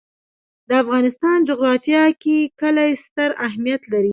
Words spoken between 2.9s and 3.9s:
ستر اهمیت